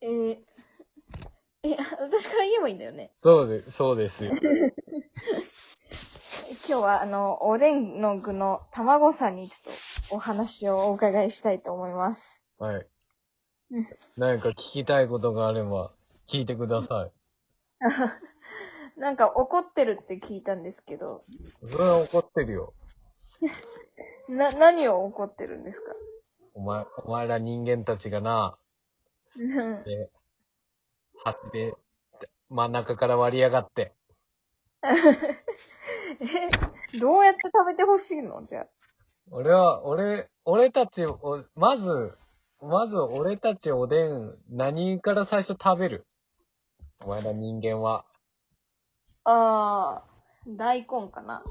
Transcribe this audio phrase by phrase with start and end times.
[0.00, 0.38] えー、
[1.62, 3.10] え、私から言えばいいんだよね。
[3.14, 4.32] そうで、そうですよ。
[6.68, 12.44] 今日は、あの、おでんの具の卵さんにちょっとお話をお伺いしたいと思います。
[12.58, 12.86] はい
[13.70, 13.86] うん。
[14.16, 15.92] 何か聞きたいことがあれば、
[16.26, 17.10] 聞いてくださ
[18.96, 21.24] なんか怒ってるって聞いたんですけど、
[21.62, 21.68] い。
[21.68, 22.74] それは怒ってるよ。
[24.28, 25.92] な、何を怒ってるんですか？
[26.54, 28.58] お前、お前ら人間たちがな、
[29.38, 30.10] うんで、
[31.24, 31.74] 端で、
[32.48, 33.94] 真ん中から割り上がって。
[34.84, 34.88] え、
[36.98, 38.44] どうやって食べてほしいの？
[38.46, 38.66] じゃあ。
[39.30, 42.16] 俺は、俺、俺たちを、まず、
[42.60, 46.06] まず俺たちおでん、何から最初食べる？
[47.04, 48.04] お前ら人間は。
[49.24, 51.42] あー、大根かな。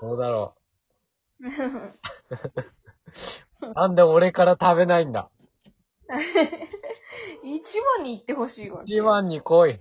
[0.00, 0.54] そうだろ
[1.40, 1.40] う。
[3.74, 5.30] なんで俺から食べないんだ？
[7.42, 8.82] 一番に行ってほしいわ。
[8.84, 9.78] 一番に来い。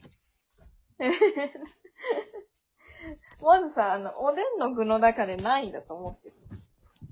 [3.43, 6.35] まずさ、あの、おでんの具の中で何位だと思ってる？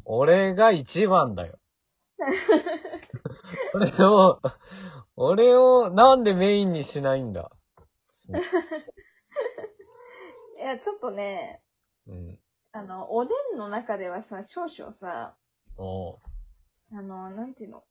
[0.06, 1.58] 俺が一番だよ。
[3.74, 4.40] 俺を、
[5.16, 7.52] 俺をなんでメインにしないんだ？
[10.58, 11.62] いや、ちょっとね、
[12.08, 12.40] うん。
[12.72, 15.36] あの、おでんの中ではさ、少々さ、
[15.78, 16.18] おう
[16.94, 17.84] あの、なんていうの、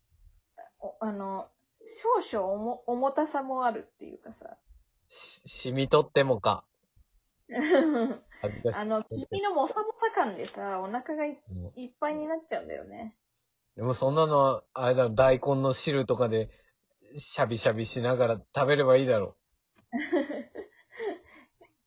[0.81, 1.49] おあの、
[1.87, 4.57] 少々重重たさもあるっていうかさ、
[5.09, 6.65] し、染み取ってもか。
[7.49, 13.17] 恥ずかしいあの、君のもさもさ感でさ、お腹がいうんいっぱいになっちゃうんだよね。
[13.77, 16.51] でもそんなの、あれだろ、大根の汁とかで、
[17.17, 19.37] シャビシャビしながら食べればいいだろ。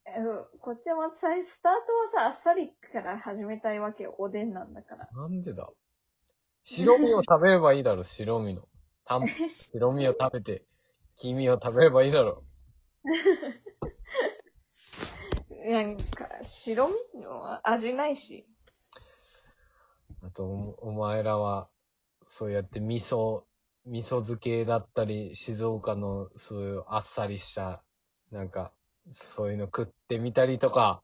[0.06, 0.20] え
[0.60, 1.72] こっちはまずさ、スター
[2.12, 4.16] トはさ、あっさりから始めたいわけよ。
[4.18, 5.10] おでんなんだから。
[5.14, 5.70] なんでだ
[6.66, 8.68] 白身を食べればいいだろ、白身の。
[9.06, 10.66] たん白身を食べて、
[11.18, 12.44] 黄身を食べればいいだろ。
[15.66, 18.48] なんか、白身の味ないし。
[20.22, 21.70] あと、おお前らは、
[22.26, 23.44] そうやって味噌、
[23.86, 27.84] 味噌漬けだったり、静岡のそういうあっさりした、
[28.32, 28.74] なんか、
[29.12, 31.04] そういうの食ってみたりとか、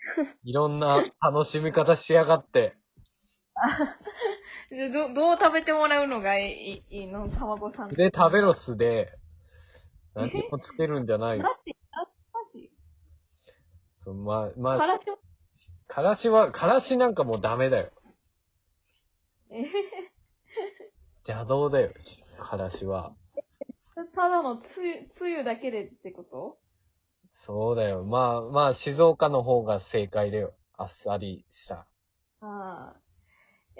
[0.42, 2.76] いろんな楽しみ方しやがって。
[4.70, 7.28] でど、どう食べてもらうのがいいいいの？
[7.28, 7.90] 卵さん。
[7.90, 9.12] 素で食べろ素で。
[10.14, 11.50] 何もつけるんじゃないよだ。
[11.50, 12.70] って、あ、マジ
[13.96, 15.06] そう、まあ、まあ、からし
[15.86, 17.90] からしは、からしなんかもうダメだよ。
[19.50, 19.66] えへ
[21.26, 23.14] 邪道だよ、しからしは。
[23.36, 23.42] へ
[24.14, 26.58] ただのつゆ、つゆだけでってこと
[27.30, 28.04] そうだよ。
[28.04, 30.54] まあ、まあ、静岡の方が正解だよ。
[30.76, 31.86] あっさりした。
[32.40, 33.09] ああ。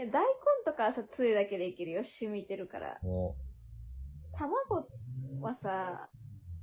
[0.00, 0.28] え、大根
[0.64, 2.02] とかはさ、つゆだけでいけるよ。
[2.02, 2.98] 染みてるから。
[3.02, 3.36] も
[4.32, 4.88] 卵
[5.42, 6.08] はさ、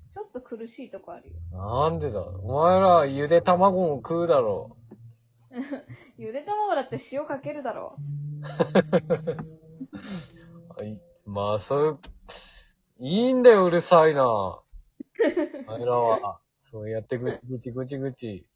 [0.09, 1.35] ちょっと苦しいとこあるよ。
[1.51, 2.19] う、なんでだ？
[2.19, 4.75] お前ら、ゆで卵も食うだろ
[6.17, 7.95] ゆで卵だって塩かけるだろ。
[10.75, 10.99] はい。
[11.27, 11.99] まあ、そういう、
[13.05, 14.25] いいんだよ、うるさいな。
[14.31, 14.63] お
[15.67, 18.47] 前らは、そうやってぐぐちぐちぐち。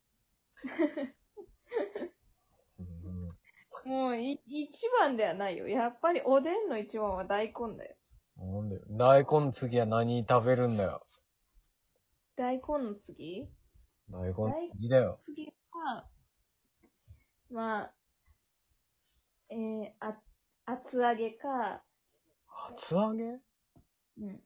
[3.86, 5.68] うんもうい、一番ではないよ。
[5.68, 7.96] やっぱりおでんの一番は大根だよ。
[8.38, 8.82] なんだよ。
[8.90, 11.06] 大根の次は何食べるんだよ。
[12.36, 13.48] 大根の次？
[14.10, 15.20] 大根の次だよ。
[15.22, 16.08] 次は、
[17.52, 17.94] まあ、
[19.50, 20.18] えー、あ、
[20.66, 21.84] 厚揚げか、
[22.70, 23.24] 厚揚げ？
[23.24, 24.42] うん。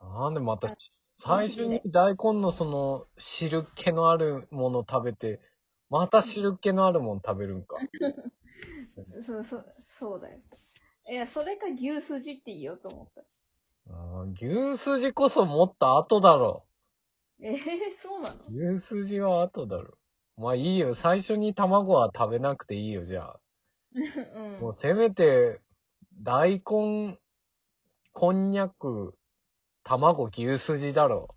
[0.00, 0.68] なんでまた、
[1.16, 5.40] 最初に大根のその汁気のあるもの食べて、
[5.90, 7.76] また汁気のあるもの食べるんか。
[9.26, 10.40] そう、そう、そうだよ。
[11.10, 13.22] いや、それか牛すじって言おうと思った。
[13.88, 16.64] あー牛すじこそもっと後だろ。
[17.40, 17.58] えー、
[18.02, 18.74] そうなの？
[18.74, 19.96] 牛すじは後だろ。
[20.36, 20.94] まあいいよ。
[20.94, 23.40] 最初に卵は食べなくていいよ、じゃあ。
[23.94, 23.98] う
[24.58, 24.60] ん。
[24.60, 25.60] もうせめて、
[26.20, 27.18] 大根、
[28.12, 29.16] こんにゃく、
[29.84, 31.28] 卵、牛すじだろ。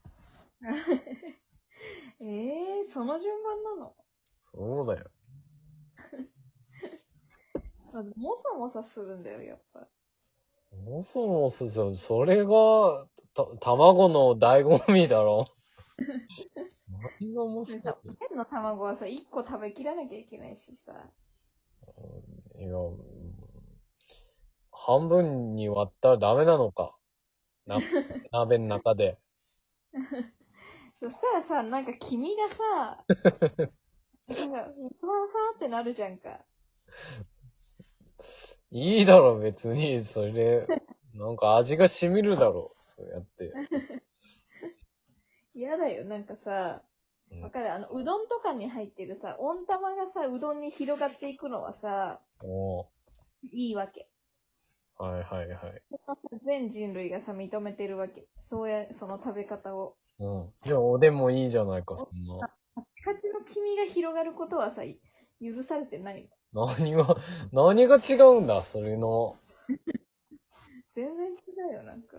[2.22, 3.96] えー、その順番なの？
[4.54, 5.12] そうだよ。
[7.94, 9.88] まず、もさもさするんだよ、やっぱ。
[10.86, 15.48] もそもそそ、それが、た、卵の醍醐味だろ。
[17.20, 20.94] 何がもそでさ、おでんの卵はさ、1個食べきらなきゃいけないしさ。
[22.58, 23.40] いや、うん
[24.90, 26.96] 半分に割ったらダメなのか。
[27.68, 27.78] な、
[28.32, 29.20] 鍋の中で。
[30.96, 33.06] そしたらさ、なんか黄身がさ、
[34.30, 36.40] なんか、一番さーってなるじゃんか。
[38.72, 40.04] いいだろ、別に。
[40.04, 40.68] それで、
[41.16, 42.76] なんか味が染みるだろ。
[42.82, 43.54] そうやって。
[45.56, 46.82] 嫌だよ、なんかさ、
[47.32, 47.72] うんわかる？
[47.72, 52.86] あの、うどんとかに入ってるさ、温玉がさ、うどんに広がっていくのはさ、おー
[53.52, 54.10] いいわけ。
[54.98, 55.82] はいはいはい。
[56.44, 58.28] 全人類がさ、認めてるわけ。
[58.48, 59.96] そうや、その食べ方を。
[60.20, 60.54] うん。
[60.64, 62.52] じゃあ、おでんもいいじゃないか、そんな。
[63.04, 64.84] カチカチの黄身が広がることはさ、
[65.42, 66.30] 許されてない。
[66.54, 67.18] 何が、
[67.52, 69.38] 何が違うんだ、それの、
[70.96, 72.18] 全然違うよ、なんか。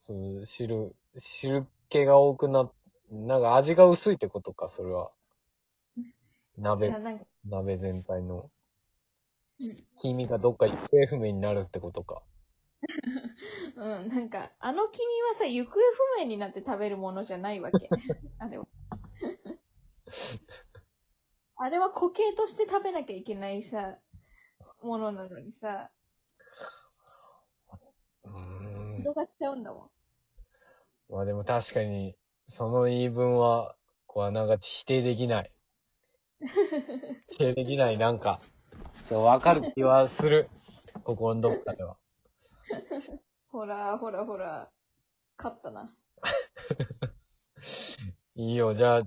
[0.00, 2.70] その汁、汁気が多くな、
[3.10, 5.10] なんか味が薄いってことか、それは。
[5.96, 6.04] い
[6.58, 8.50] 鍋や、、なんか、鍋全体の
[9.60, 9.76] うん。
[9.96, 12.22] 黄身がどっか行方不明になるってことか。
[13.76, 17.92] うん、なんか、あの黄身はさ、行方不明になって食べるものじゃないわけ。
[18.38, 18.66] あれは。
[21.60, 23.96] あれは固形として食べなきゃいけないさ、
[24.82, 25.90] ものなのにさ、
[28.24, 28.96] うーん。
[28.98, 29.90] 広がっちゃうんだも
[31.10, 31.12] ん。
[31.12, 32.14] まあでも確かに、
[32.46, 33.74] その言い分は、
[34.06, 35.52] こうあながち否定できない。
[37.30, 38.40] 否定できない、なんか、
[39.02, 40.48] そう、わかる気はする。
[41.02, 41.96] 心のどっかでは。
[43.48, 44.70] ほら、ほら、ほら。
[45.36, 45.92] 勝ったな。
[48.36, 49.02] いいよ、じゃあ、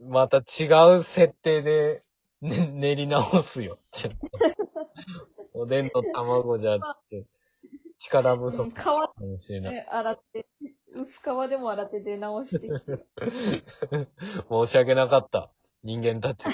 [0.00, 2.02] また違う設定で、
[2.40, 3.78] ね、 練り直すよ。
[3.90, 4.28] ちょっと
[5.54, 7.16] おでんと卵じゃ、ちょっと、
[7.98, 9.76] 力不足かもしれない。
[9.76, 10.46] え洗って、
[10.94, 13.06] 薄皮でも洗って出直してきて。
[14.50, 15.50] 申し訳なかった。
[15.82, 16.46] 人間たち。